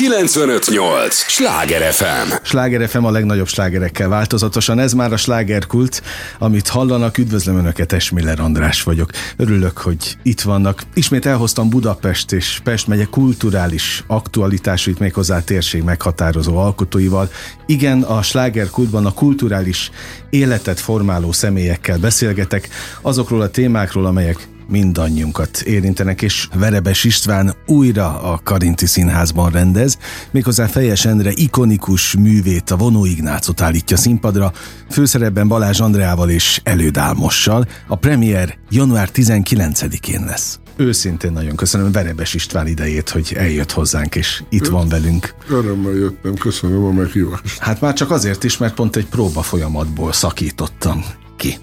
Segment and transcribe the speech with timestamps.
[0.00, 1.14] 958!
[1.14, 2.32] Sláger FM!
[2.42, 4.78] Sláger FM a legnagyobb slágerekkel változatosan.
[4.78, 6.02] Ez már a slágerkult,
[6.38, 7.18] amit hallanak.
[7.18, 9.10] Üdvözlöm Önöket, Esmiller András vagyok.
[9.36, 10.82] Örülök, hogy itt vannak.
[10.94, 17.30] Ismét elhoztam Budapest és Pest megye kulturális aktualitásait méghozzá térség meghatározó alkotóival.
[17.66, 19.90] Igen, a slágerkultban a kulturális
[20.30, 22.68] életet formáló személyekkel beszélgetek,
[23.00, 29.98] azokról a témákról, amelyek mindannyiunkat érintenek, és Verebes István újra a Karinti Színházban rendez,
[30.30, 34.52] méghozzá Fejes Endre ikonikus művét, a Vonó Ignácot állítja színpadra,
[34.90, 37.66] főszerepben Balázs Andreával és Elődálmossal.
[37.86, 40.58] A premier január 19-én lesz.
[40.76, 45.34] Őszintén nagyon köszönöm Verebes István idejét, hogy eljött hozzánk, és itt van velünk.
[45.48, 47.58] Örömmel jöttem, köszönöm a meghívást.
[47.58, 51.04] Hát már csak azért is, mert pont egy próba folyamatból szakítottam
[51.36, 51.56] ki.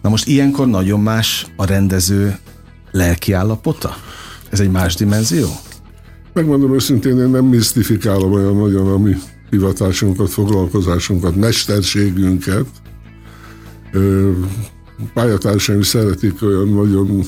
[0.00, 2.38] Na most ilyenkor nagyon más a rendező
[2.92, 3.96] lelki állapota?
[4.50, 5.48] Ez egy más dimenzió?
[6.32, 9.16] Megmondom őszintén, én nem misztifikálom olyan nagyon a mi
[9.50, 12.66] hivatásunkat, foglalkozásunkat, mesterségünket.
[15.14, 17.22] Pályatársaim szeretik olyan nagyon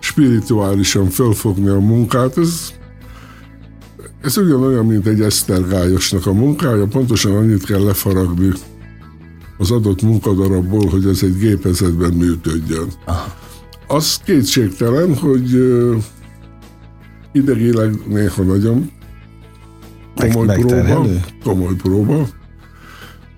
[0.00, 2.38] spirituálisan fölfogni a munkát.
[2.38, 2.72] Ez,
[4.20, 8.52] ez ugyanolyan, mint egy esztergályosnak a munkája, pontosan annyit kell lefaragni
[9.58, 12.88] az adott munkadarabból, hogy ez egy gépezetben működjön.
[13.04, 13.34] Aha.
[13.88, 15.50] Az kétségtelen, hogy
[17.32, 18.90] idegileg néha nagyon
[20.14, 21.06] komoly próba,
[21.42, 22.28] komoly próba,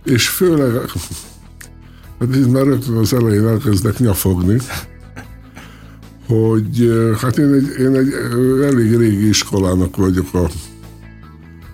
[0.05, 0.91] és főleg,
[2.21, 4.59] hát itt már rögtön az elején elkezdek nyafogni,
[6.27, 8.13] hogy hát én egy, én egy
[8.63, 10.51] elég régi iskolának vagyok a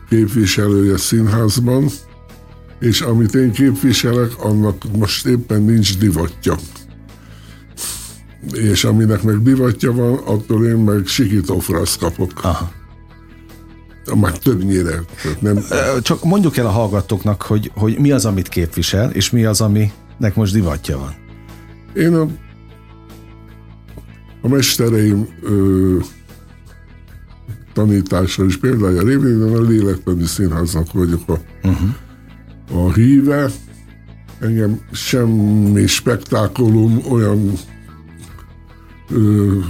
[0.08, 1.88] képviselője színházban,
[2.78, 6.56] és amit én képviselek, annak most éppen nincs divatja.
[8.52, 12.30] És aminek meg divatja van, attól én meg sikítófrasz kapok.
[12.42, 12.70] Aha.
[14.14, 15.00] Már többnyire.
[15.40, 15.58] Nem...
[16.02, 20.34] Csak mondjuk el a hallgatóknak, hogy, hogy mi az, amit képvisel, és mi az, aminek
[20.34, 21.14] most divatja van.
[21.94, 22.28] Én a,
[24.42, 25.96] a mestereim ö,
[27.72, 31.90] tanítása és példája révén a Lélektani Színháznak vagyok a uh-huh
[32.72, 33.50] a híve.
[34.40, 37.52] Engem semmi spektákulum, olyan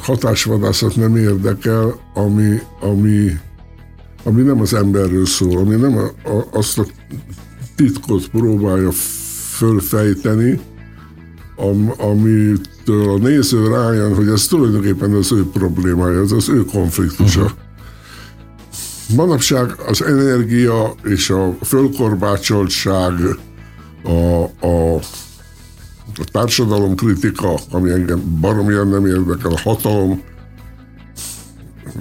[0.01, 3.39] hatásvadászat nem érdekel, ami, ami,
[4.25, 6.87] ami nem az emberről szól, ami nem a, a, azt a
[7.77, 8.91] titkot próbálja
[9.57, 10.61] fölfejteni,
[11.57, 17.41] am, amitől a néző rájön, hogy ez tulajdonképpen az ő problémája, ez az ő konfliktusa.
[17.41, 17.59] Uh-huh.
[19.17, 23.13] Manapság az energia és a fölkorbácsoltság,
[24.03, 25.01] a, a,
[26.19, 30.23] a társadalom kritika, ami engem baromian nem érdekel, a hatalom,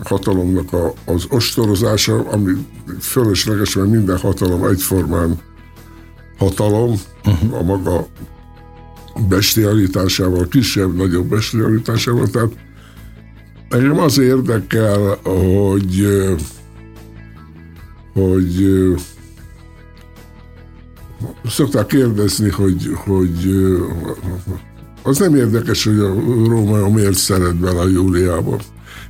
[0.04, 2.52] hatalomnak a, az ostorozása, ami
[3.00, 5.40] fölösleges, mert minden hatalom egyformán
[6.38, 7.58] hatalom, uh-huh.
[7.58, 8.08] a maga
[9.28, 12.52] bestialitásával, kisebb-nagyobb bestialitásával, tehát
[13.70, 16.08] engem az érdekel, hogy
[18.14, 18.66] hogy
[21.48, 23.66] szokták kérdezni, hogy, hogy
[25.04, 26.14] az nem érdekes, hogy a
[26.48, 28.60] Róma miért szeret bele a Júliába.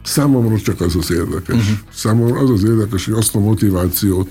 [0.03, 1.55] Számomra csak az az érdekes.
[1.55, 1.77] Uh-huh.
[1.93, 4.29] Számomra az az érdekes, hogy azt a motivációt,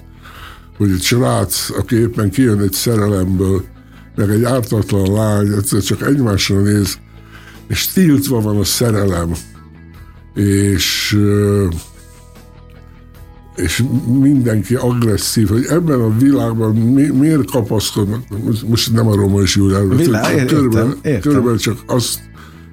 [0.77, 3.65] hogy egy srác, aki éppen kijön egy szerelemből,
[4.17, 6.99] meg egy ártatlan lány, egyszer csak egymásra néz,
[7.69, 9.33] és tiltva van a szerelem,
[10.35, 11.19] és
[13.57, 13.85] és
[14.21, 18.23] mindenki agresszív, hogy ebben a világban mi, miért kapaszkodnak,
[18.67, 19.97] most nem a Roma és Júliáról,
[20.47, 22.21] körülbelül, körülbelül csak azt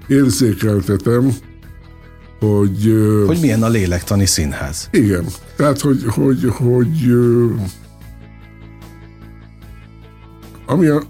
[0.08, 1.34] érzékeltetem,
[2.40, 2.94] hogy...
[3.25, 4.88] Hogy milyen a lélektani színház.
[4.91, 5.25] Igen.
[5.56, 7.14] Tehát, hogy, hogy, hogy
[10.66, 11.02] ami a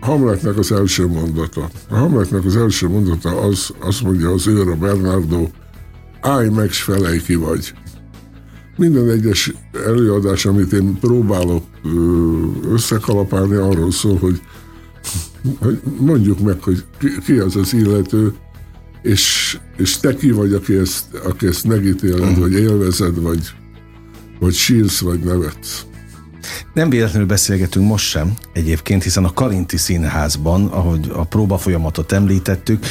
[0.00, 1.70] Hamletnek az első mondata.
[1.88, 5.48] A Hamletnek az első mondata az, azt mondja az őr a Bernardo,
[6.20, 7.74] állj meg, s felej ki vagy.
[8.76, 9.52] Minden egyes
[9.86, 11.64] előadás, amit én próbálok
[12.72, 14.40] összekalapálni, arról szól, hogy,
[15.58, 16.84] hogy mondjuk meg, hogy
[17.24, 18.34] ki az az illető,
[19.02, 22.38] és, és te ki vagy, aki ezt, aki ezt megítéled, uh-huh.
[22.38, 23.50] vagy élvezed, vagy,
[24.40, 25.84] vagy sírsz, vagy nevetsz.
[26.74, 32.86] Nem véletlenül beszélgetünk most sem egyébként, hiszen a Karinti Színházban, ahogy a próba folyamatot említettük,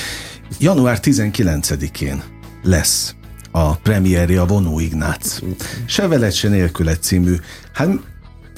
[0.59, 2.23] január 19-én
[2.63, 3.15] lesz
[3.55, 5.39] a premierje a Vonó Ignác.
[5.85, 7.35] Se veled, se nélküle című.
[7.73, 7.89] Hát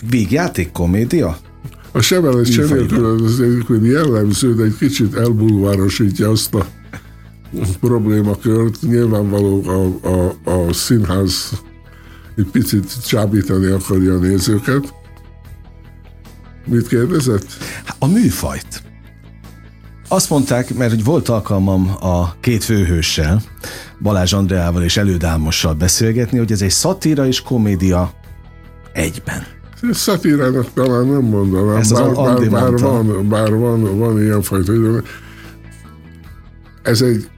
[0.09, 1.37] végjáték komédia?
[1.91, 6.65] A se veled, se nélküle az egyébként jellemző, de egy kicsit elbulvárosítja azt a
[7.79, 8.81] problémakört.
[8.81, 11.61] Nyilvánvaló a, a, a színház
[12.37, 14.93] egy picit csábítani akarja a nézőket.
[16.65, 17.47] Mit kérdezett?
[17.99, 18.83] A műfajt.
[20.07, 23.41] Azt mondták, mert hogy volt alkalmam a két főhőssel,
[24.01, 28.13] Balázs Andreával és Elődámossal beszélgetni, hogy ez egy szatíra és komédia
[28.93, 29.43] egyben.
[29.91, 34.73] Szatírának talán nem mondanám, ez bár, bár, bár, van, bár van, van ilyen fajta
[36.83, 37.29] Ez egy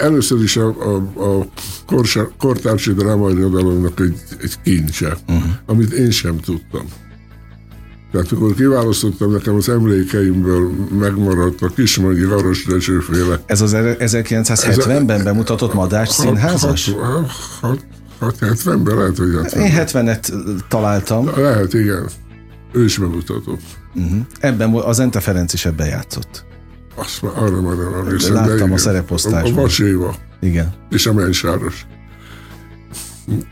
[0.00, 1.46] először is a, a, a
[1.86, 5.44] korsa, kortársi drámairodalomnak egy, egy kincse, uh-huh.
[5.66, 6.84] amit én sem tudtam.
[8.12, 13.40] Tehát akkor kiválasztottam, nekem az emlékeimből megmaradt a Kismagyi Laros Dezsőféle.
[13.46, 16.90] Ez az 1970-ben bemutatott Madás színházas?
[18.20, 20.32] 70-ben lehet, hogy 70 Én 70-et
[20.68, 21.30] találtam.
[21.36, 22.08] Lehet, igen.
[22.72, 23.60] Ő is bemutatott.
[23.94, 24.20] Uh-huh.
[24.40, 26.44] Ebben az Ente Ferenc is ebben játszott.
[26.94, 28.34] Azt már arra már nem emlékszem.
[28.34, 29.58] Láttam a szereposztásban.
[29.58, 30.14] A Vaséva.
[30.40, 30.72] Igen.
[30.90, 31.86] És a Mensáros.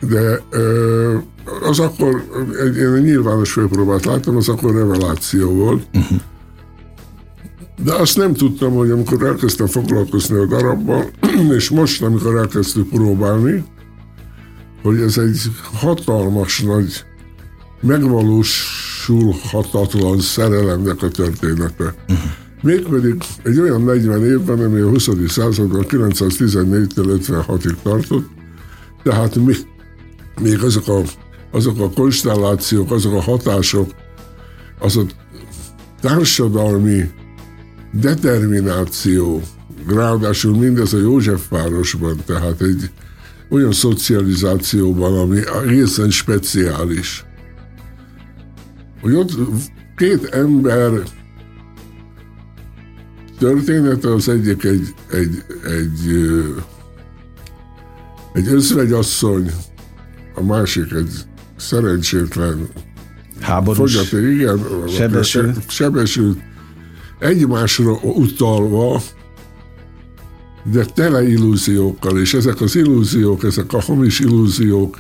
[0.08, 0.42] De
[1.62, 2.24] az akkor,
[2.64, 5.86] egy, én egy nyilvános főpróbát láttam, az akkor reveláció volt.
[7.84, 11.10] De azt nem tudtam, hogy amikor elkezdtem foglalkozni a darabbal,
[11.56, 13.64] és most, amikor elkezdtük próbálni,
[14.82, 15.40] hogy ez egy
[15.72, 17.04] hatalmas nagy,
[17.80, 21.94] megvalósulhatatlan szerelemnek a története.
[22.62, 25.08] Mégpedig egy olyan 40 évben, ami a 20.
[25.28, 28.28] században 914-től 56-ig tartott,
[29.02, 29.56] tehát még,
[30.40, 31.02] még azok, a,
[31.50, 33.94] azok a konstellációk, azok a hatások,
[34.78, 35.02] az a
[36.00, 37.10] társadalmi
[37.92, 39.42] determináció,
[39.86, 42.90] ráadásul mindez a Józsefvárosban, tehát egy
[43.50, 47.24] olyan szocializációban, ami egészen speciális.
[49.00, 49.30] Hogy ott
[49.96, 50.92] két ember
[53.38, 56.44] története az egyik egy, egy, egy, egy
[58.34, 59.50] özvegyasszony,
[60.34, 61.12] a másik egy
[61.56, 62.68] szerencsétlen
[63.40, 65.70] háborús fogyaték, igen, sebesült.
[65.70, 66.38] sebesült,
[67.18, 69.02] egymásra utalva,
[70.64, 74.98] de tele illúziókkal, és ezek az illúziók, ezek a hamis illúziók,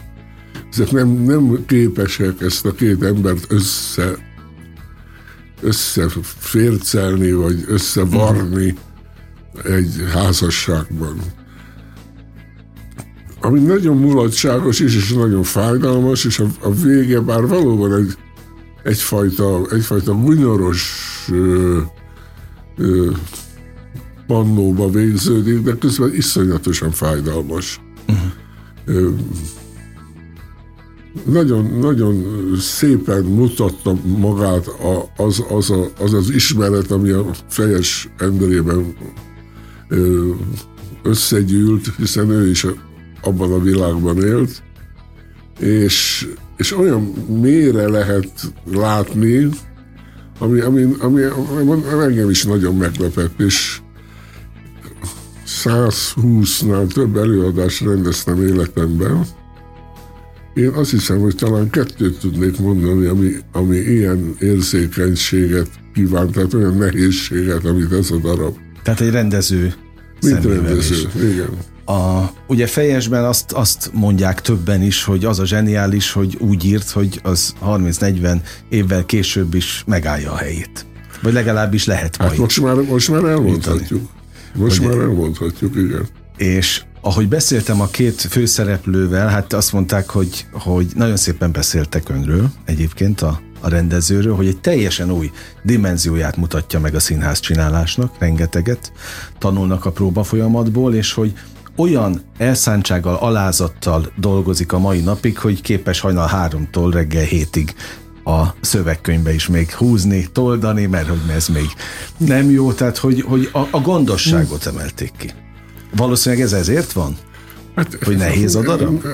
[0.72, 4.28] ezek nem, nem képesek ezt a két embert össze
[5.60, 8.74] összefércelni, vagy összevarni
[9.54, 9.74] uh-huh.
[9.74, 11.20] egy házasságban.
[13.40, 18.14] Ami nagyon mulatságos is, és nagyon fájdalmas, és a, a vége bár valóban egy,
[18.82, 20.92] egyfajta, egyfajta gunyoros
[21.32, 21.78] ö,
[22.76, 23.10] ö,
[24.26, 27.80] pannóba végződik, de közben iszonyatosan fájdalmas.
[28.08, 28.24] Uh-huh.
[28.84, 29.10] Ö,
[31.24, 32.24] nagyon, nagyon
[32.58, 34.66] szépen mutatta magát
[35.16, 38.94] az az, a, az, az ismeret, ami a fejes emberében
[41.02, 42.66] összegyűlt, hiszen ő is
[43.22, 44.62] abban a világban élt,
[45.58, 47.02] és, és olyan
[47.40, 48.30] mélyre lehet
[48.72, 49.48] látni,
[50.38, 53.80] ami, ami, ami, ami engem is nagyon meglepett, és
[55.64, 59.26] 120-nál több előadást rendeztem életemben,
[60.54, 66.76] én azt hiszem, hogy talán kettőt tudnék mondani, ami, ami ilyen érzékenységet kíván, tehát olyan
[66.76, 68.56] nehézséget, amit ez a darab.
[68.82, 69.74] Tehát egy rendező
[70.22, 71.50] Mint rendező, igen.
[71.90, 76.90] A, ugye fejesben azt, azt mondják többen is, hogy az a zseniális, hogy úgy írt,
[76.90, 78.36] hogy az 30-40
[78.68, 80.86] évvel később is megállja a helyét.
[81.22, 82.40] Vagy legalábbis lehet hát majd.
[82.40, 84.10] Most már, most már elmondhatjuk.
[84.54, 86.08] Most hogy, már elmondhatjuk, igen.
[86.36, 92.50] És ahogy beszéltem a két főszereplővel, hát azt mondták, hogy, hogy nagyon szépen beszéltek önről
[92.64, 95.30] egyébként a, a rendezőről, hogy egy teljesen új
[95.62, 98.92] dimenzióját mutatja meg a színház csinálásnak, rengeteget
[99.38, 101.32] tanulnak a próba folyamatból, és hogy
[101.80, 107.74] olyan elszántsággal, alázattal dolgozik a mai napig, hogy képes hajnal háromtól reggel hétig
[108.24, 111.66] a szövegkönyvbe is még húzni, toldani, mert hogy ez még
[112.16, 115.30] nem jó, tehát hogy, hogy a, a gondosságot emelték ki.
[115.96, 117.16] Valószínűleg ez ezért van?
[117.74, 119.04] Hát, hogy nehéz a darab?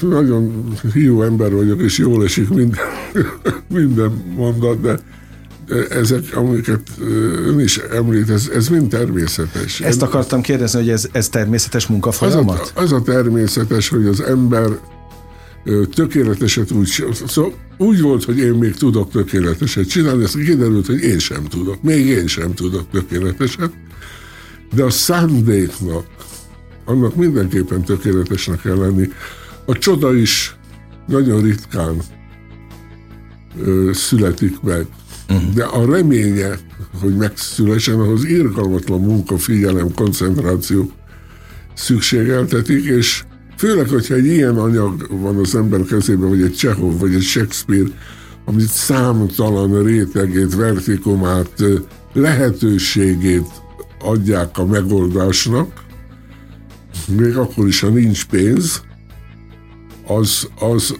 [0.00, 2.84] Nagyon hiú ember vagyok, és jól esik minden,
[3.68, 4.98] minden mondat, de
[5.90, 6.80] ezek, amiket
[7.46, 9.80] ön is említ, ez, ez mind természetes.
[9.80, 12.60] Ezt akartam kérdezni, hogy ez, ez természetes munkafolyamat?
[12.60, 14.68] Az a, az a természetes, hogy az ember
[15.94, 21.18] tökéleteset úgy, szóval úgy volt, hogy én még tudok tökéleteset csinálni, ezt kiderült, hogy én
[21.18, 21.82] sem tudok.
[21.82, 23.70] Még én sem tudok tökéleteset.
[24.74, 26.06] De a szándéknak,
[26.84, 29.08] annak mindenképpen tökéletesnek kell lenni.
[29.64, 30.56] A csoda is
[31.06, 31.96] nagyon ritkán
[33.62, 34.86] ö, születik meg.
[35.28, 35.52] Uh-huh.
[35.54, 36.58] De a reménye,
[37.00, 40.90] hogy megszülessen, ahhoz irgalmatlan munka, figyelem, koncentráció
[41.74, 43.24] szükségeltetik, és
[43.56, 47.88] Főleg, hogyha egy ilyen anyag van az ember kezében, vagy egy Csehov, vagy egy Shakespeare,
[48.44, 51.62] amit számtalan rétegét, vertikumát,
[52.12, 53.46] lehetőségét
[54.00, 55.84] adják a megoldásnak,
[57.16, 58.82] még akkor is, ha nincs pénz,
[60.06, 60.94] az, az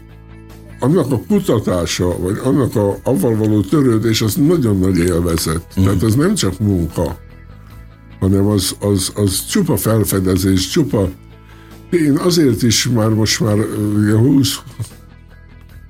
[0.81, 5.67] annak a kutatása, vagy annak a avval való törődés, az nagyon nagy élvezet.
[5.81, 5.85] Mm.
[5.85, 7.19] Tehát ez nem csak munka,
[8.21, 11.09] hanem az, az, az csupa felfedezés, csupa
[11.91, 13.57] én azért is már most már
[14.17, 14.59] 20,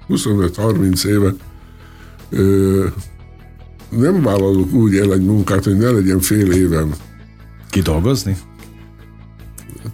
[0.09, 1.35] 25-30 éve
[2.31, 2.87] ö,
[3.89, 6.95] nem vállalok úgy el egy munkát, hogy ne legyen fél évem.
[7.71, 8.37] Kidolgozni?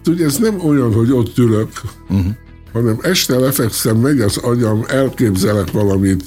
[0.01, 1.69] Tudja, ez nem olyan, hogy ott ülök,
[2.09, 2.25] uh-huh.
[2.73, 6.23] Hanem este lefekszem, megy az agyam, elképzelek valamit,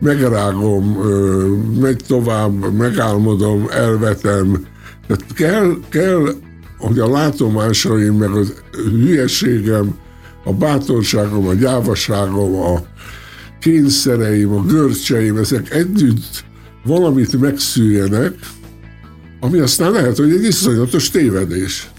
[0.00, 0.84] megrágom,
[1.80, 4.66] megy tovább, megálmodom, elvetem.
[5.06, 6.34] Tehát kell, kell,
[6.78, 8.54] hogy a látomásaim, meg az
[8.90, 9.94] hülyeségem,
[10.44, 12.82] a bátorságom, a gyávaságom, a
[13.60, 16.44] kényszereim, a görcseim, ezek együtt
[16.84, 18.34] valamit megszűjjenek,
[19.40, 21.90] ami aztán lehet, hogy egy iszonyatos tévedés.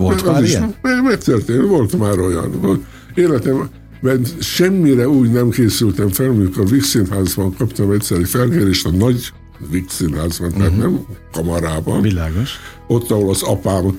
[0.00, 0.74] Volt már ilyen?
[0.82, 2.84] Meg, megtörtént, volt már olyan.
[3.14, 8.90] Életemben semmire úgy nem készültem fel, amikor a Vix Színházban kaptam egyszer egy felkérést a
[8.90, 9.32] nagy
[9.70, 10.64] Vix Színházban, uh-huh.
[10.64, 12.02] tehát nem kamarában.
[12.02, 12.50] Világos.
[12.86, 13.98] Ott, ahol az apám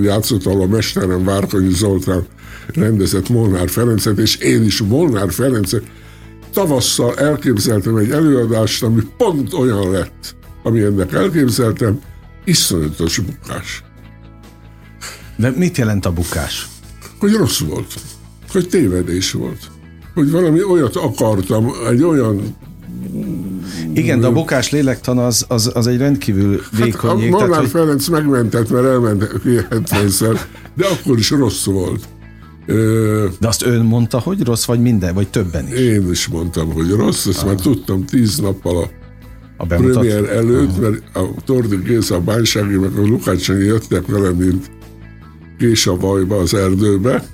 [0.00, 2.26] játszott, ahol a mesterem Várkonyi Zoltán
[2.74, 5.82] rendezett Molnár Ferencet, és én is Molnár Ferencet
[6.52, 12.00] tavasszal elképzeltem egy előadást, ami pont olyan lett, ami ennek elképzeltem,
[12.44, 13.84] iszonyatos bukás.
[15.40, 16.68] De mit jelent a bukás?
[17.18, 17.94] Hogy rossz volt.
[18.52, 19.70] Hogy tévedés volt.
[20.14, 22.56] Hogy valami olyat akartam, egy olyan
[23.92, 27.30] igen, de a bukás lélektan az, az, az egy rendkívül vékony hát, jég.
[27.30, 27.68] Molnár hogy...
[27.68, 30.40] Ferenc megmentett, mert elment 70-szer,
[30.74, 32.04] de akkor is rossz volt.
[33.38, 35.78] De azt ön mondta, hogy rossz, vagy minden, vagy többen is?
[35.78, 37.46] Én is mondtam, hogy rossz, ezt ah.
[37.46, 38.88] már tudtam tíz nappal a,
[39.56, 40.80] a premier előtt, ah.
[40.80, 44.70] mert a Tordi Géza, a Bánysági, meg a Lukácsanyi jöttek velem, mint
[45.60, 47.24] kés a vajba az erdőbe,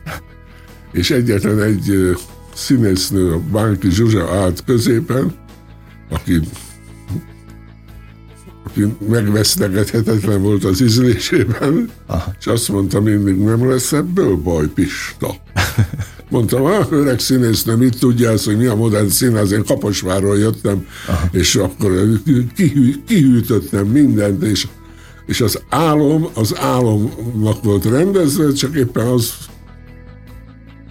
[0.92, 2.16] és egyetlen egy
[2.54, 5.34] színésznő, a Bánki Zsuzsa állt középen,
[6.10, 6.40] aki
[8.66, 12.34] aki megvesztegethetetlen volt az ízlésében, Aha.
[12.38, 15.34] és azt mondta mindig, nem lesz ebből baj, Pista.
[16.30, 21.28] Mondtam, ah, öreg színésznő, mit tudja hogy mi a modern színház, én Kaposvárról jöttem, Aha.
[21.32, 22.20] és akkor
[22.54, 24.66] kihű, kihűtöttem mindent, és,
[25.26, 29.32] és az álom, az álomnak volt rendezve, csak éppen az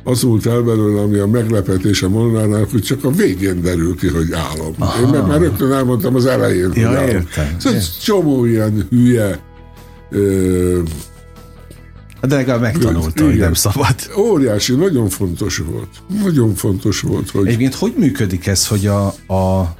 [0.08, 4.08] az volt el belőle, ami a meglepetés a Molnárnál, hogy csak a végén derül ki,
[4.08, 4.74] hogy álom.
[4.78, 5.02] Aha.
[5.02, 7.10] Én meg már rögtön elmondtam az elején, ja, hogy álom.
[7.10, 7.56] Értem.
[7.58, 9.40] Szóval csomó ilyen hülye
[10.10, 10.80] ö,
[12.22, 13.96] de legalább megtanulta, hogy nem szabad.
[14.18, 15.90] Óriási, nagyon fontos volt.
[16.24, 17.46] Nagyon fontos volt, hogy...
[17.48, 19.74] Egyébként hogy működik ez, hogy a, a,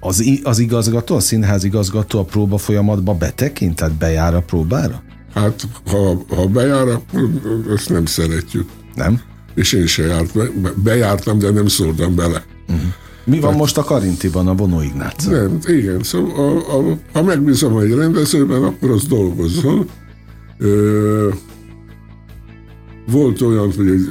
[0.00, 5.02] az, az igazgató, a színház igazgató a próba folyamatba betekint, tehát bejár a próbára?
[5.34, 7.30] Hát, ha, ha bejár, akkor
[7.74, 8.68] ezt nem szeretjük.
[8.94, 9.20] Nem?
[9.58, 10.32] és én se járt,
[10.82, 12.44] bejártam, de nem szóltam bele.
[12.68, 12.84] Uh-huh.
[13.24, 15.24] Mi van Tehát, most a Karintiban, a Bonó Ignác?
[15.24, 19.88] Nem, igen, szóval a, a, ha megbízom egy rendezőben, akkor az dolgozzon.
[20.58, 21.28] Ö,
[23.10, 24.08] volt olyan, hogy egy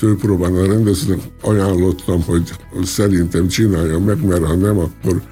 [0.00, 2.42] főpróbán a rendezőnek ajánlottam, hogy
[2.82, 5.22] szerintem csinálja meg, mert ha nem, akkor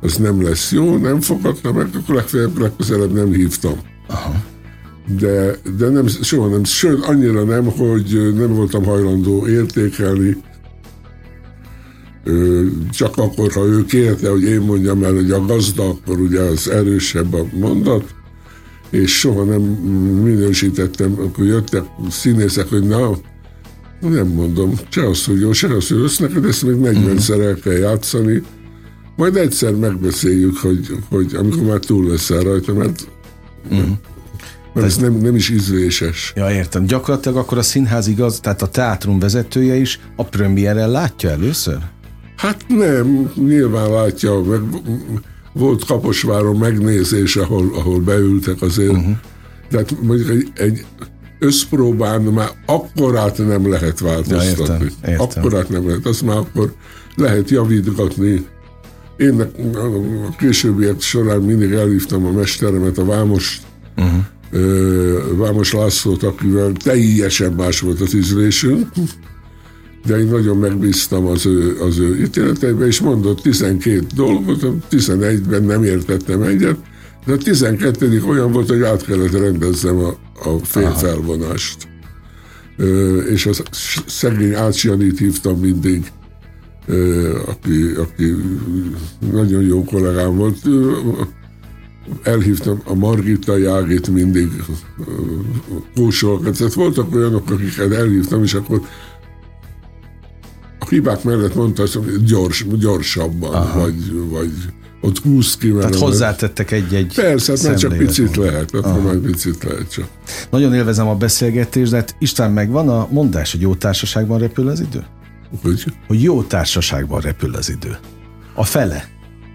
[0.00, 3.78] az nem lesz jó, nem fogadta meg, akkor legfeljebb legközelebb nem hívtam.
[4.08, 4.52] Aha
[5.18, 10.36] de, de nem, soha nem, sőt, annyira nem, hogy nem voltam hajlandó értékelni,
[12.90, 16.70] csak akkor, ha ő kérte, hogy én mondjam el, hogy a gazda, akkor ugye az
[16.70, 18.14] erősebb a mondat,
[18.90, 19.60] és soha nem
[20.22, 23.10] minősítettem, akkor jöttek színészek, hogy na,
[24.00, 24.86] nem mondom, hogy
[25.88, 28.42] rossz, neked ezt még 40-szer el kell játszani,
[29.16, 33.08] majd egyszer megbeszéljük, hogy, hogy amikor már túl leszel rajta, mert
[33.70, 33.88] uh-huh.
[34.74, 36.32] Mert ez nem, nem is ízléses.
[36.36, 36.84] Ja, értem.
[36.86, 41.78] Gyakorlatilag akkor a színház igaz, tehát a teátrum vezetője is a premierrel látja először?
[42.36, 44.60] Hát nem, nyilván látja, meg
[45.52, 48.90] volt Kaposváron megnézés, ahol, ahol beültek azért.
[48.90, 49.16] Uh-huh.
[49.70, 50.84] Tehát mondjuk egy, egy
[51.44, 54.84] összpróbán már akkorát nem lehet változtatni.
[54.84, 55.20] Ja, értem, értem.
[55.20, 56.72] Akkorát nem lehet, azt már akkor
[57.14, 58.46] lehet javítgatni.
[59.16, 59.40] Én
[59.74, 63.60] a későbbiek során mindig elhívtam a mesteremet, a Vámos
[63.96, 64.22] uh-huh.
[65.36, 68.88] Vámos Lászlót, akivel teljesen más volt az ízlésünk,
[70.06, 75.84] de én nagyon megbíztam az ő, az ő ítéleteiben, és mondott 12 dolgot, 11-ben nem
[75.84, 76.76] értettem egyet,
[77.24, 78.22] De a 12.
[78.28, 80.08] olyan volt, hogy át kellett rendezzem a,
[80.48, 81.88] a félfelvonást.
[82.76, 83.52] Ö, és a
[84.06, 86.12] szegény Ácsianit hívtam mindig,
[86.86, 88.34] ö, aki, aki
[89.32, 90.58] nagyon jó kollégám volt.
[92.22, 94.48] Elhívtam a Margita Jágit mindig
[95.94, 96.58] kósolkat.
[96.58, 98.80] Tehát voltak olyanok, akiket elhívtam, és akkor
[100.78, 103.80] a hibák mellett mondta hogy gyors, gyorsabban, Aha.
[103.80, 104.52] vagy, vagy
[105.04, 105.72] ott húsz ki.
[105.72, 110.08] Tehát hozzátettek egy-egy Persze, hát már csak picit lehet, hát már picit lehet csak.
[110.50, 114.80] Nagyon élvezem a beszélgetést, de hát István megvan a mondás, hogy jó társaságban repül az
[114.80, 115.04] idő?
[115.62, 115.84] Hogy?
[116.06, 117.96] Hogy jó társaságban repül az idő.
[118.54, 119.08] A fele.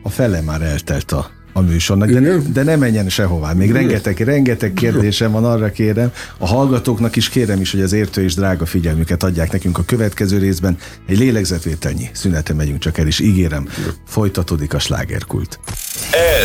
[0.04, 3.54] A fele már eltelt a a műsornak, de, de ne menjen sehová.
[3.54, 6.12] Még rengeteg, rengeteg kérdésem van, arra kérem.
[6.38, 10.38] A hallgatóknak is kérem is, hogy az értő és drága figyelmüket adják nekünk a következő
[10.38, 10.78] részben.
[11.08, 13.68] Egy lélegzetvételnyi szünete megyünk csak el, és ígérem,
[14.08, 15.60] folytatódik a slágerkult.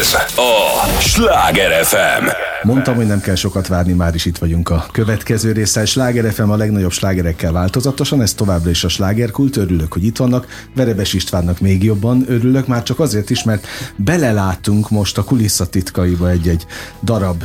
[0.00, 2.53] Ez a Sláger FM.
[2.64, 5.84] Mondtam, hogy nem kell sokat várni, már is itt vagyunk a következő résszel.
[5.84, 9.56] Sláger FM a legnagyobb slágerekkel változatosan, ez továbbra is a slágerkult.
[9.56, 10.46] Örülök, hogy itt vannak.
[10.74, 13.66] Verebes Istvánnak még jobban örülök, már csak azért is, mert
[13.96, 16.66] beleláttunk most a kulisszatitkaiba egy-egy
[17.02, 17.44] darab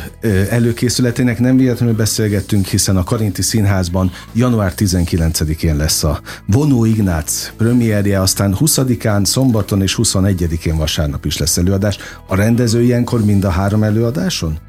[0.49, 1.39] előkészületének.
[1.39, 8.55] Nem véletlenül beszélgettünk, hiszen a Karinti Színházban január 19-én lesz a Vonó Ignác premierje, aztán
[8.59, 11.97] 20-án, szombaton és 21-én vasárnap is lesz előadás.
[12.27, 14.59] A rendező ilyenkor mind a három előadáson?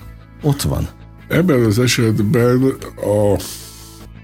[0.42, 0.88] Ott van.
[1.28, 2.62] Ebben az esetben
[2.96, 3.40] a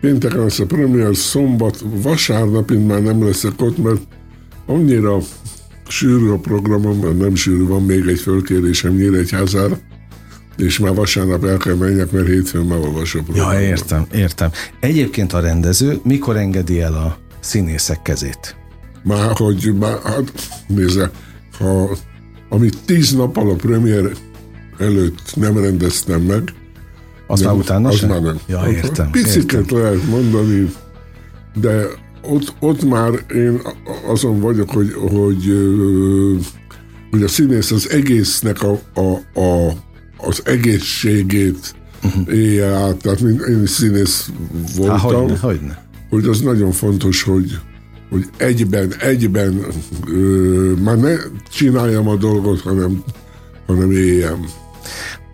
[0.00, 4.00] pénteken lesz a premier, szombat, vasárnapint már nem leszek ott, mert
[4.66, 5.18] annyira
[5.88, 9.78] sűrű a programom, mert nem sűrű, van még egy fölkérésem Nyíregyházára,
[10.56, 13.26] és már vasárnap el kell menjek, mert hétfőn már olvasok.
[13.34, 14.50] Ja, értem, értem.
[14.80, 18.56] Egyébként a rendező mikor engedi el a színészek kezét?
[19.04, 20.32] Már, hogy már, hát
[20.66, 21.10] nézze,
[21.58, 21.96] ha
[22.48, 24.10] amit tíz nappal a premier
[24.78, 26.42] előtt nem rendeztem meg.
[27.26, 28.38] Azt már utána az Már nem.
[28.46, 29.10] Ja, értem.
[29.10, 29.78] Piciket értem.
[29.78, 30.72] lehet mondani,
[31.60, 31.86] de
[32.22, 33.60] ott, ott már én
[34.06, 35.58] azon vagyok, hogy, hogy,
[37.10, 39.72] hogy a színész az egésznek a, a, a,
[40.16, 42.34] az egészségét uh-huh.
[42.34, 42.96] élje át.
[42.96, 44.30] Tehát én is színész
[44.76, 44.98] voltam.
[44.98, 45.84] Há, hogyne, hogyne.
[46.10, 47.58] Hogy az nagyon fontos, hogy,
[48.10, 49.64] hogy egyben, egyben
[50.06, 51.14] ö, már ne
[51.50, 53.02] csináljam a dolgot, hanem,
[53.66, 54.44] hanem éljem.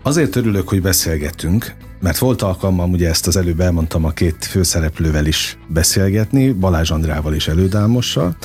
[0.03, 5.25] Azért örülök, hogy beszélgetünk, mert volt alkalmam, ugye ezt az előbb elmondtam a két főszereplővel
[5.25, 8.35] is beszélgetni, Balázs Andrával és Elődámossal,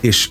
[0.00, 0.30] és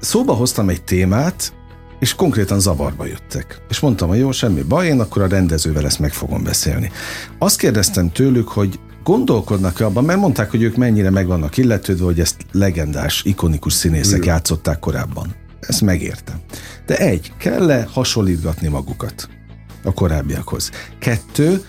[0.00, 1.52] szóba hoztam egy témát,
[1.98, 3.60] és konkrétan zavarba jöttek.
[3.68, 6.90] És mondtam, hogy jó, semmi baj, én akkor a rendezővel ezt meg fogom beszélni.
[7.38, 12.20] Azt kérdeztem tőlük, hogy gondolkodnak-e abban, mert mondták, hogy ők mennyire meg vannak illetődve, hogy
[12.20, 14.34] ezt legendás, ikonikus színészek Igen.
[14.34, 15.34] játszották korábban.
[15.68, 16.40] Ezt megértem.
[16.86, 19.28] De egy, kell-e hasonlítgatni magukat
[19.84, 20.70] a korábbiakhoz?
[20.98, 21.64] Kettő,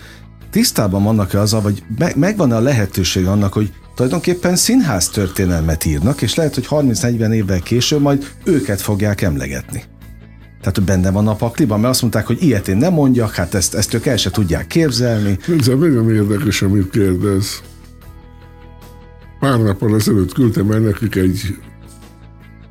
[0.50, 1.82] tisztában vannak-e azzal, vagy
[2.16, 8.00] megvan-e a lehetőség annak, hogy tulajdonképpen színház történelmet írnak, és lehet, hogy 30-40 évvel később
[8.00, 9.82] majd őket fogják emlegetni.
[10.60, 13.74] Tehát benne van a pakliban, mert azt mondták, hogy ilyet én nem mondjak, hát ezt,
[13.74, 15.38] ezt ők el se tudják képzelni.
[15.58, 17.62] Ez nagyon érdekes, amit kérdez.
[19.40, 21.40] Pár nappal ezelőtt küldtem el nekik egy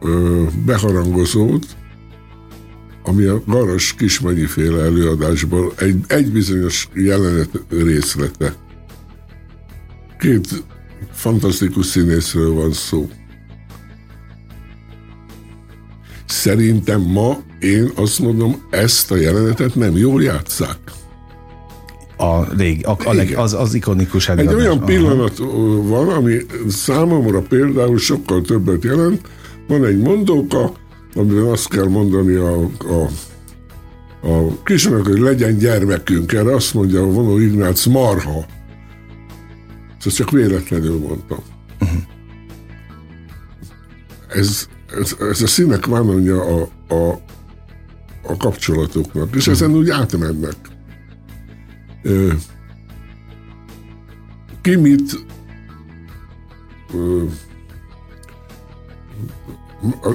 [0.04, 1.66] ö, beharangozót,
[3.04, 8.54] ami a Garas Kismennyi féle előadásból egy, egy bizonyos jelenet részlete.
[10.20, 10.64] Két
[11.12, 13.10] fantasztikus színészről van szó.
[16.26, 20.78] Szerintem ma én azt mondom, ezt a jelenetet nem jól játszák.
[22.18, 24.54] A rég, a, a leg, az, az ikonikus előadás.
[24.54, 24.86] Egy olyan Aha.
[24.86, 25.38] pillanat
[25.88, 26.38] van, ami
[26.68, 29.22] számomra például sokkal többet jelent.
[29.74, 30.74] Van egy mondóka,
[31.16, 33.08] amiben azt kell mondani a, a,
[34.28, 36.34] a kisnek, hogy legyen gyermekünk.
[36.34, 38.46] Erre azt mondja a vonó Ignác marha.
[40.06, 41.40] Ezt csak véletlenül mondtam.
[41.82, 42.02] Uh-huh.
[44.28, 44.68] Ez,
[45.00, 47.22] ez, ez a színek vánonja a, a,
[48.24, 50.56] a kapcsolatoknak, és ezen úgy átmennek.
[54.62, 55.26] Ki mit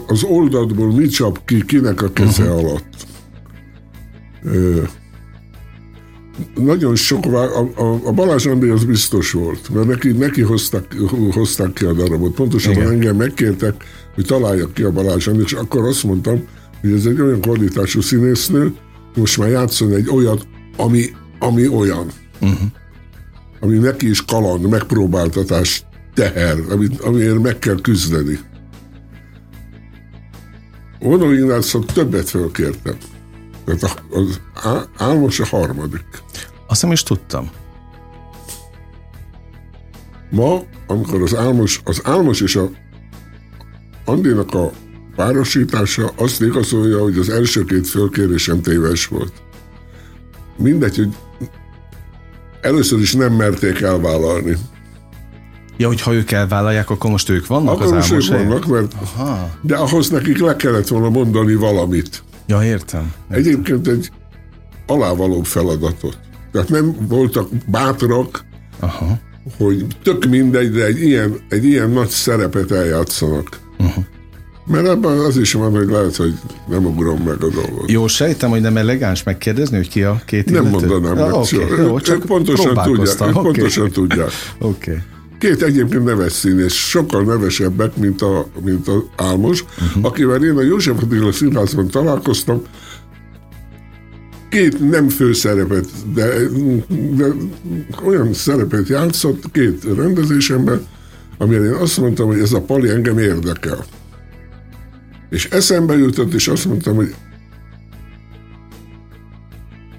[0.07, 2.59] az oldalból mit csap ki, kinek a keze uh-huh.
[2.59, 3.07] alatt.
[6.55, 10.97] Nagyon sok, a, a, a Balázs André az biztos volt, mert neki, neki hozták,
[11.31, 12.35] hozták ki a darabot.
[12.35, 12.93] Pontosabban Igen.
[12.93, 16.45] engem megkértek, hogy találjak ki a Balázs André, és akkor azt mondtam,
[16.81, 18.75] hogy ez egy olyan kvalitású színésznő,
[19.17, 21.05] most már játszon egy olyat, ami,
[21.39, 22.07] ami olyan.
[22.41, 22.59] Uh-huh.
[23.61, 25.83] Ami neki is kaland, megpróbáltatás,
[26.15, 28.39] teher, amit, amiért meg kell küzdeni.
[30.99, 32.97] Vonó Ignácot többet fölkértem.
[33.65, 34.41] Tehát az
[34.97, 36.23] Álmos a harmadik.
[36.67, 37.51] Azt nem is tudtam.
[40.31, 42.71] Ma, amikor az Álmos, az Álmos és a
[44.05, 44.73] Andinak a
[45.17, 49.33] párosítása azt igazolja, hogy az első két fölkérésem téves volt.
[50.57, 51.15] Mindegy, hogy
[52.61, 54.57] először is nem merték elvállalni.
[55.79, 58.95] Ja, hogy ha ők elvállalják, akkor most ők vannak akkor az álmos ők vannak, mert
[59.03, 59.51] Aha.
[59.63, 62.23] de ahhoz nekik le kellett volna mondani valamit.
[62.47, 63.13] Ja, értem.
[63.29, 63.39] értem.
[63.39, 64.11] Egyébként egy
[64.87, 66.19] alávaló feladatot.
[66.53, 68.45] Tehát nem voltak bátrak,
[68.81, 69.19] Aha.
[69.59, 73.59] hogy tök mindegy, de egy ilyen, egy ilyen nagy szerepet eljátszanak.
[73.79, 74.05] Uh-huh.
[74.67, 76.35] Mert ebben az is van, hogy lehet, hogy
[76.69, 77.91] nem ugrom meg a dolgot.
[77.91, 80.87] Jó, sejtem, hogy nem elegáns megkérdezni, hogy ki a két Nem illető?
[80.87, 83.29] mondanám ja, meg okay, Jó, csak ők pontosan tudják.
[83.29, 83.43] Ők okay.
[83.43, 84.31] pontosan tudják.
[84.59, 84.91] Oké.
[84.91, 85.03] Okay.
[85.39, 90.05] Két egyébként neves színész, sokkal nevesebbek, mint a, mint a Álmos, uh-huh.
[90.05, 92.63] akivel én a József Attila színházban találkoztam,
[94.49, 96.35] két nem főszerepet, de,
[97.15, 97.27] de
[98.05, 100.87] olyan szerepet játszott két rendezésemben,
[101.39, 103.85] amire én azt mondtam, hogy ez a pali engem érdekel.
[105.31, 107.15] És eszembe jutott, és azt mondtam, hogy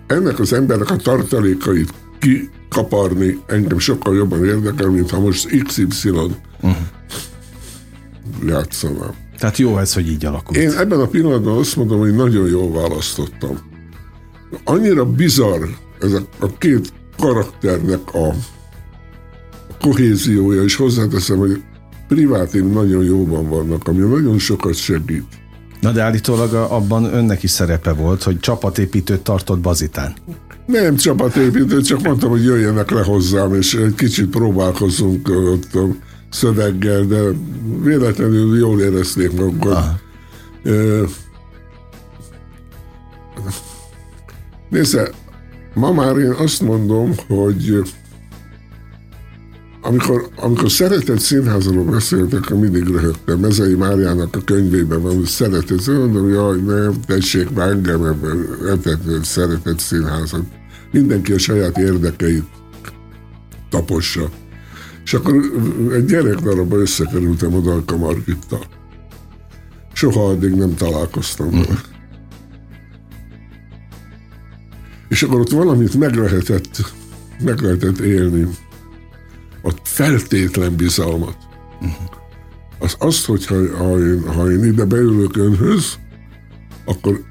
[0.08, 6.77] ennek az embernek a tartalékait kikaparni engem sokkal jobban érdekel, mint ha most XY uh-huh.
[8.45, 9.13] játszanám.
[9.38, 10.58] Tehát jó ez, hogy így alakult.
[10.58, 13.58] Én ebben a pillanatban azt mondom, hogy nagyon jól választottam.
[14.63, 15.63] Annyira bizarr
[15.99, 18.36] ez a, a két karakternek a, a
[19.82, 21.63] kohéziója, és hozzáteszem, hogy
[22.08, 25.27] privátim nagyon jóban vannak, ami nagyon sokat segít.
[25.82, 30.13] Na de állítólag abban önnek is szerepe volt, hogy csapatépítőt tartott Bazitán.
[30.65, 35.88] Nem csapatépítőt, csak mondtam, hogy jöjjenek le hozzám, és egy kicsit próbálkozunk ott a
[36.30, 37.20] szöveggel, de
[37.84, 39.84] véletlenül jól érezték magukat.
[44.70, 45.10] Nézze,
[45.74, 47.82] ma már én azt mondom, hogy
[49.82, 53.39] amikor, amikor szeretett színházról beszéltek, akkor mindig röhögtem.
[53.39, 59.80] Mezei Máriának a könyvében van, hogy szeretett, mondom, jaj, nem, tessék már engem ebben, szeretett
[59.80, 60.44] színházat.
[60.92, 62.44] Mindenki a saját érdekeit
[63.70, 64.30] tapossa.
[65.04, 65.36] És akkor
[65.94, 68.63] egy gyerekdarabba összekerültem oda a Margittal.
[69.94, 71.65] Soha addig nem találkoztam vele.
[71.65, 71.98] Mm.
[75.08, 76.94] És akkor ott valamit meg lehetett,
[77.44, 78.48] meg lehetett élni
[79.63, 81.38] a feltétlen bizalmat.
[82.80, 86.00] Az azt, hogyha ha én, ha én ide beülök önhöz,
[86.86, 87.22] akkor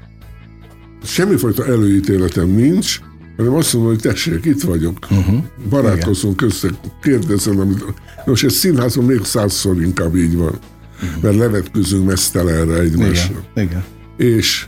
[1.03, 2.99] semmifajta előítéletem nincs,
[3.37, 4.97] hanem azt mondom, hogy tessék, itt vagyok.
[5.11, 5.43] Uh-huh.
[5.69, 6.69] Barátkozunk össze,
[7.01, 7.85] kérdezem, amit...
[8.25, 10.59] Most ez színházon még százszor inkább így van,
[11.03, 11.21] uh-huh.
[11.21, 13.43] mert levetközünk mesztelenre egymásra.
[13.55, 13.65] Igen.
[13.65, 13.83] Igen.
[14.17, 14.65] És,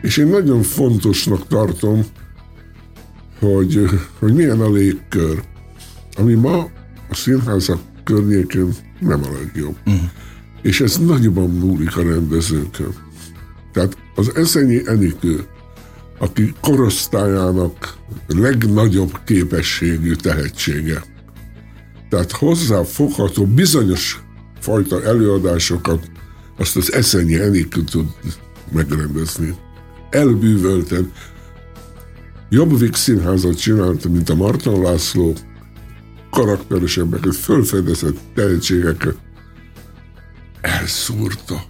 [0.00, 2.04] és én nagyon fontosnak tartom,
[3.38, 5.42] hogy, hogy milyen a légkör
[6.16, 6.70] ami ma
[7.08, 9.76] a színházak környékén nem a legjobb.
[9.86, 10.02] Uh-huh.
[10.62, 12.94] És ez nagyban múlik a rendezőkön.
[13.72, 15.46] Tehát az Eszenyi Enikő,
[16.18, 17.96] aki korosztályának
[18.26, 21.02] legnagyobb képességű tehetsége.
[22.08, 24.22] Tehát hozzáfogható bizonyos
[24.60, 26.10] fajta előadásokat
[26.56, 28.06] azt az Eszenyi Enikő tud
[28.72, 29.54] megrendezni.
[30.10, 31.12] Elbűvölten.
[32.48, 35.34] Jobbvik színházat csinálta, mint a Marton László,
[36.34, 39.16] karakteresebbeket, fölfedezett tehetségeket
[40.60, 41.62] elszúrta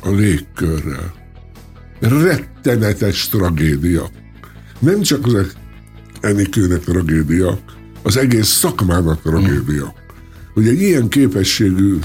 [0.00, 1.14] a légkörrel.
[2.00, 4.10] Rettenetes tragédia.
[4.78, 5.56] Nem csak az
[6.20, 7.58] Enikőnek tragédia,
[8.02, 9.94] az egész szakmának tragédia.
[10.54, 11.98] Hogy egy ilyen képességű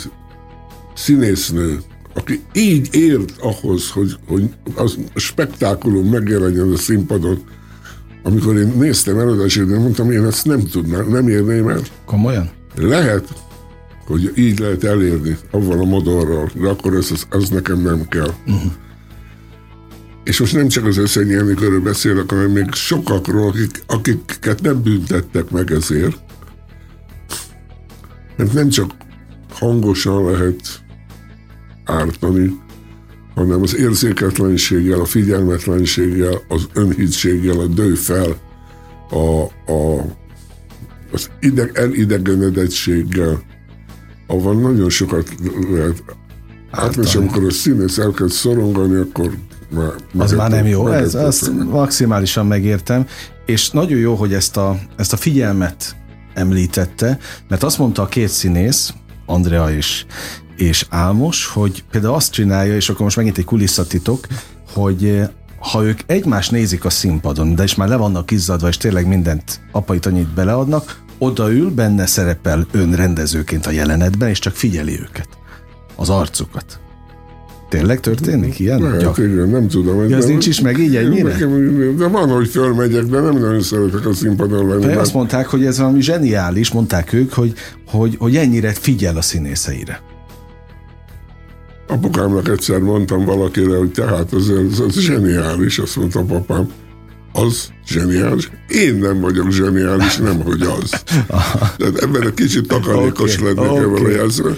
[0.95, 1.79] színésznő,
[2.13, 7.43] aki így ért ahhoz, hogy, hogy az spektákulum megjelenjen a színpadon,
[8.23, 11.81] amikor én néztem előadást, én mondtam, én ezt nem tudnám, nem érném el.
[12.05, 12.49] Komolyan?
[12.75, 13.27] Lehet,
[14.05, 18.33] hogy így lehet elérni avval a modorral, de akkor ez, az, az nekem nem kell.
[18.47, 18.71] Uh-huh.
[20.23, 25.49] És most nem csak az összenyelni körül beszélek, hanem még sokakról, akik, akiket nem büntettek
[25.49, 26.17] meg ezért.
[28.37, 28.91] Mert nem csak
[29.49, 30.61] hangosan lehet
[31.85, 32.59] ártani,
[33.39, 38.35] hanem az érzéketlenséggel, a figyelmetlenséggel, az önhitséggel, a dő fel,
[39.09, 40.05] a, a,
[41.11, 43.41] az ideg, elidegenedettséggel,
[44.27, 45.33] ahol nagyon sokat
[45.71, 46.03] lehet.
[46.71, 49.31] Hát, és amikor a színész elkezd szorongani, akkor
[49.69, 49.91] már...
[50.17, 53.05] Az már nem jó, ez, azt maximálisan megértem,
[53.45, 55.95] és nagyon jó, hogy ezt a, ezt a figyelmet
[56.33, 58.93] említette, mert azt mondta a két színész,
[59.25, 60.05] Andrea és
[60.59, 64.27] és álmos, hogy például azt csinálja, és akkor most megint egy kulisszatitok,
[64.73, 65.21] hogy
[65.59, 69.59] ha ők egymást nézik a színpadon, de is már le vannak izzadva, és tényleg mindent
[69.71, 75.27] apai anyit beleadnak, odaül, benne szerepel ön rendezőként a jelenetben, és csak figyeli őket,
[75.95, 76.79] az arcukat.
[77.69, 78.81] Tényleg történik ilyen?
[78.81, 80.09] Lehet, Gyak- igen, nem tudom.
[80.09, 81.29] Ja, de- nincs is meg így ennyire?
[81.29, 84.85] Nekem, de van, hogy fölmegyek, de nem nagyon szeretek a színpadon lenni.
[84.85, 87.53] Mert- azt mondták, hogy ez valami zseniális, mondták ők, hogy,
[87.87, 90.01] hogy, hogy ennyire figyel a színészeire.
[91.89, 96.71] Apukámnak egyszer mondtam valakire, hogy tehát az, az, az zseniális, azt mondta apám.
[97.33, 98.51] Az zseniális?
[98.67, 101.03] Én nem vagyok zseniális, nem hogy az.
[101.77, 103.53] Tehát ebben egy kicsit takarékos okay.
[103.53, 103.83] lennék okay.
[103.83, 104.57] ebben a jelzőben.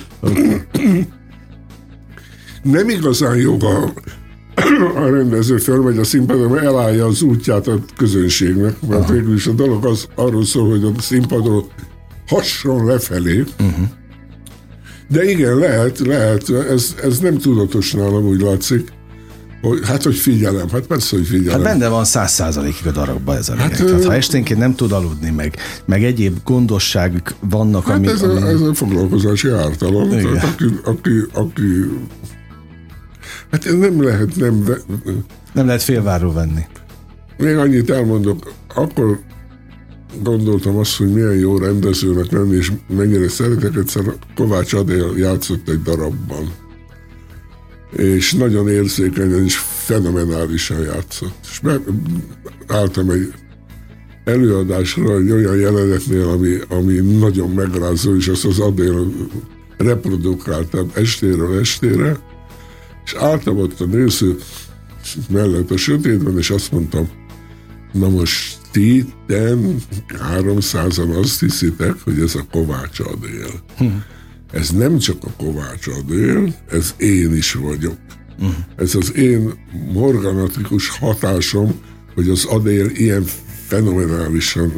[2.64, 3.94] Nem igazán joga
[4.96, 9.14] a rendező fölmegy a színpadon, mert elállja az útját a közönségnek, mert Aha.
[9.14, 11.66] végül is a dolog az arról szól, hogy a színpadon
[12.28, 13.86] hasson lefelé, uh-huh.
[15.12, 18.92] De igen, lehet, lehet, ez, ez nem tudatos nálam, úgy látszik,
[19.62, 21.64] hogy, hát, hogy figyelem, hát persze, hogy figyelem.
[21.64, 23.70] Hát benne van száz százalékig a darabban ez a lényeg.
[23.70, 28.08] Hát, Hát, Tehát, ha esténként nem tud aludni, meg, meg egyéb gondosságok vannak, Hát ami,
[28.08, 28.42] ez, ami...
[28.42, 30.10] a, ez a foglalkozási ártalom.
[30.10, 31.64] Tehát aki, aki, aki,
[33.52, 34.64] hát nem lehet nem...
[35.54, 36.62] nem lehet félváról venni.
[37.38, 39.20] Még annyit elmondok, akkor
[40.24, 43.76] gondoltam azt, hogy milyen jó rendezőnek lenni, és mennyire szeretek.
[43.76, 44.04] Egyszer
[44.36, 46.52] Kovács Adél játszott egy darabban.
[47.92, 51.36] És nagyon érzékenyen és fenomenálisan játszott.
[51.50, 51.80] És be,
[52.68, 53.34] álltam egy
[54.24, 59.14] előadásra egy olyan jelenetnél, ami, ami nagyon megrázó, és azt az Adél
[59.78, 62.20] reprodukáltam estéről estére,
[63.06, 64.38] és álltam ott a néző
[65.30, 67.10] mellett a sötétben, és azt mondtam,
[67.92, 69.76] na most ti, ten,
[70.36, 73.64] 300-an azt hiszitek, hogy ez a Kovács Adél.
[74.52, 77.98] Ez nem csak a Kovács Adél, ez én is vagyok.
[78.76, 79.54] Ez az én
[79.94, 81.80] morganatikus hatásom,
[82.14, 83.24] hogy az Adél ilyen
[83.68, 84.74] fenomenálisan,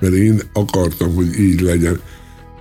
[0.00, 2.00] mert én akartam, hogy így legyen.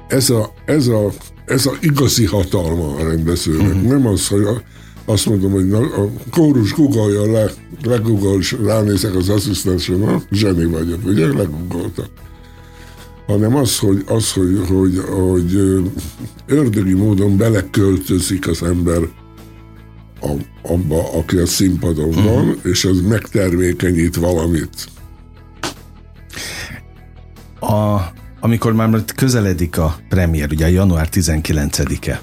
[0.07, 1.11] Ez a, ez a,
[1.45, 3.75] ez a igazi hatalma a rendezőnek.
[3.75, 3.89] Uh-huh.
[3.89, 4.61] Nem az, hogy a,
[5.09, 7.51] azt mondom, hogy na, a kórus guggolja le,
[7.83, 12.09] legugol, és ránézek az asszisztensre, na, zseni vagyok, ugye, legugoltak.
[13.27, 15.81] Hanem az, hogy, az, hogy, hogy, hogy
[16.45, 19.01] ördögi módon beleköltözik az ember
[20.21, 24.89] a, abba, aki a színpadon van, és az megtermékenyít valamit.
[27.59, 27.99] A,
[28.39, 32.21] amikor már közeledik a premier, ugye január 19-e,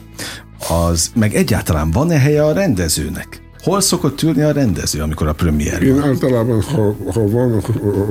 [0.68, 3.40] az meg egyáltalán van-e helye a rendezőnek?
[3.58, 7.60] Hol szokott ülni a rendező, amikor a premier Én általában, ha, ha van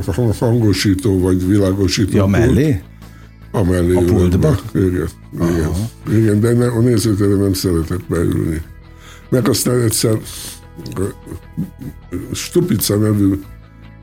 [0.05, 2.81] ha hangosító vagy világosító, Ja, mellé?
[3.51, 4.59] A mellé A pultba?
[4.73, 5.71] Igen, igen,
[6.09, 8.61] igen, de ne, a nézőtérre nem szeretek beülni.
[9.29, 10.17] Meg aztán egyszer
[12.31, 13.39] Stupica nevű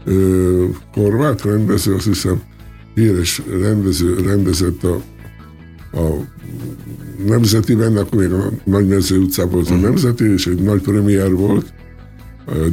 [0.05, 2.43] ö, horvát rendező, azt hiszem,
[2.95, 5.01] híres rendező rendezett a,
[5.93, 6.07] a
[7.27, 11.73] Nemzetiben, akkor még a Nagymező utcában volt a Nemzeti, és egy nagy premier volt,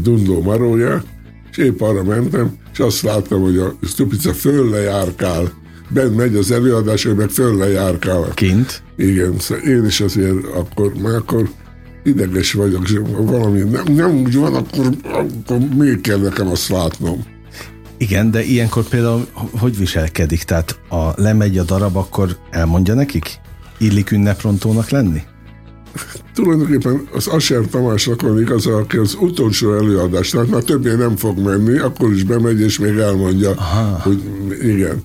[0.01, 1.03] Dundó Marója,
[1.51, 5.51] és épp arra mentem, és azt láttam, hogy a Stupica föl lejárkál,
[5.89, 8.31] bent megy az előadás, ő meg föl lejárkál.
[8.33, 8.83] Kint?
[8.97, 11.49] Igen, szóval én is azért akkor, mert akkor
[12.03, 17.25] ideges vagyok, és valami nem, nem úgy van, akkor, akkor még kell nekem azt látnom.
[17.99, 20.43] Igen, de ilyenkor például hogy viselkedik?
[20.43, 23.39] Tehát a lemegy a darab, akkor elmondja nekik?
[23.77, 25.21] Illik ünneprontónak lenni?
[26.33, 31.39] Tulajdonképpen az Asher Tamásnak van igaza, aki az utolsó előadás, tehát már többé nem fog
[31.39, 33.99] menni, akkor is bemegy, és még elmondja, Aha.
[34.01, 34.23] hogy
[34.61, 35.01] igen.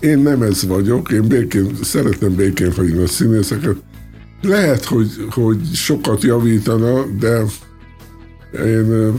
[0.00, 3.76] Én nem ez vagyok, én békén, szeretem békén hagyni a színészeket.
[4.42, 7.42] Lehet, hogy, hogy sokat javítana, de
[8.52, 9.12] én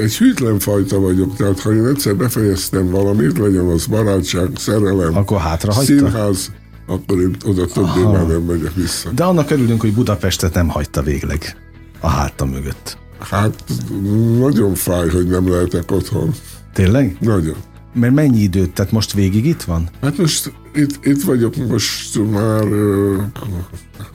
[0.00, 5.38] egy hűtlen fajta vagyok, tehát ha én egyszer befejeztem valamit, legyen az barátság, szerelem, Akkor
[5.40, 5.92] hátrahagyta?
[5.92, 6.50] színház,
[6.86, 9.10] akkor én oda többé már nem megyek vissza.
[9.10, 11.56] De annak örülünk, hogy Budapestet nem hagyta végleg
[12.00, 12.98] a háta mögött.
[13.18, 13.64] Hát
[14.38, 16.34] nagyon fáj, hogy nem lehetek otthon.
[16.74, 17.16] Tényleg?
[17.20, 17.56] Nagyon.
[17.94, 18.70] Mert mennyi időt?
[18.72, 19.88] Tehát most végig itt van?
[20.02, 23.22] Hát most itt, itt vagyok most már uh,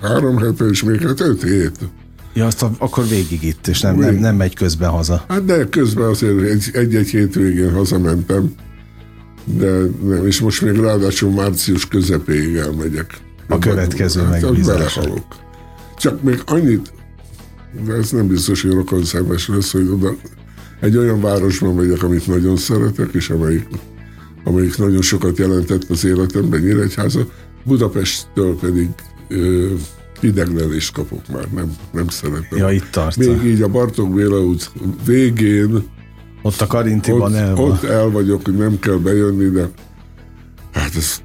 [0.02, 1.78] három hete, és még hát öt hét.
[2.38, 5.26] Ja, azt a, akkor végig itt, és nem, nem, nem megy közben haza.
[5.28, 8.54] Hát de közben azért egy- egy-egy hétvégén hazamentem,
[9.44, 9.72] de
[10.04, 13.18] nem, és most még ráadásul március közepéig elmegyek.
[13.48, 15.26] A következő hát, belehalok.
[15.98, 16.94] Csak még annyit,
[17.86, 20.16] de ez nem biztos, hogy rokon szemes lesz, hogy oda
[20.80, 23.68] egy olyan városban megyek, amit nagyon szeretek, és amelyik,
[24.44, 27.28] amelyik nagyon sokat jelentett az életemben, Nyíregyháza,
[27.64, 28.90] Budapesttől pedig
[29.28, 29.74] ö,
[30.20, 32.58] ideglelést kapok már, nem, nem szeretem.
[32.58, 33.18] Ja, itt tart.
[33.18, 34.72] Még így a Bartók Béla út
[35.06, 35.84] végén,
[36.42, 37.72] Ott a Karintiban ott, el van.
[37.72, 39.70] Ott el vagyok, hogy nem kell bejönni, de
[40.74, 41.22] hát ez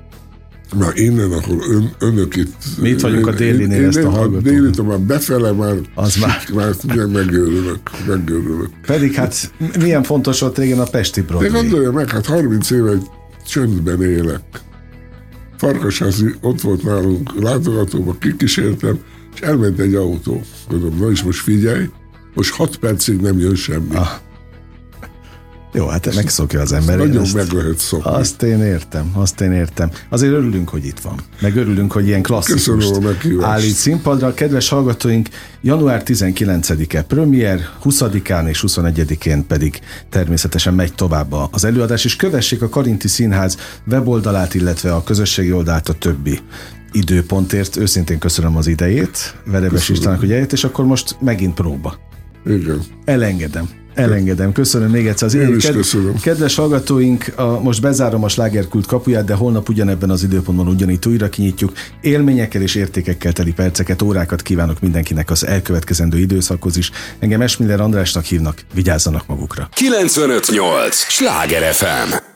[0.79, 2.55] már innen, ahol ön, önök itt...
[2.81, 4.43] Mi itt vagyunk a délinél, én, ezt a én, hallgatók.
[4.43, 6.43] Délitől már befele már, Az már.
[6.55, 6.75] már
[7.07, 8.71] megőrülök, megőrülök.
[8.87, 11.51] Pedig hát milyen fontos volt régen a Pesti De Broadway.
[11.51, 12.93] gondolja meg, hát 30 éve
[13.47, 14.43] csöndben élek.
[15.63, 18.99] Farkasházi ott volt nálunk látogatóban, kikísértem,
[19.35, 20.43] és elment egy autó.
[20.71, 21.89] Mondom, na és most figyelj,
[22.35, 23.95] most 6 percig nem jön semmi.
[23.95, 24.09] Ah,
[25.75, 26.99] Jó, hát megszokja az ember.
[26.99, 28.11] én Nagyon ezt- meg lehet szokni.
[28.11, 29.91] Azt én értem, azt én értem.
[30.09, 31.15] Azért örülünk, hogy itt van.
[31.41, 32.91] Meg örülünk, hogy ilyen klasszikus
[33.41, 34.35] állít színpadra.
[34.35, 35.29] Kedves hallgatóink,
[35.61, 39.81] január 19-e premier, 20-án és 21-én pedig
[40.11, 43.57] természetesen megy tovább az előadás, és kövessék a Karinti Színház
[43.91, 46.39] weboldalát, illetve a közösségi oldalt a többi
[46.93, 47.77] időpontért.
[47.77, 49.89] Őszintén köszönöm az idejét, Verebes.
[49.89, 51.97] Istvánnak, hogy eljött, és akkor most megint próba.
[52.47, 52.81] Igen.
[53.05, 53.69] Elengedem.
[53.95, 54.53] Elengedem.
[54.53, 56.21] Köszönöm még egyszer az Én is köszönöm.
[56.21, 61.29] Kedves hallgatóink, a, most bezárom a slágerkult kapuját, de holnap ugyanebben az időpontban ugyanígy újra
[61.29, 61.73] kinyitjuk.
[62.01, 66.91] Élményekkel és értékekkel teli perceket, órákat kívánok mindenkinek az elkövetkezendő időszakhoz is.
[67.19, 69.69] Engem Esmiller Andrásnak hívnak, vigyázzanak magukra.
[69.73, 70.97] 958!
[70.97, 72.32] Sláger FM!